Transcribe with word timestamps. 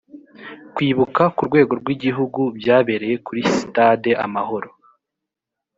kwibuka 0.75 1.23
ku 1.35 1.41
rwego 1.49 1.73
rw 1.81 1.87
igihugu 1.95 2.41
byabereye 2.57 3.15
kuri 3.25 3.41
stade 3.57 4.11
amahoro 4.25 4.69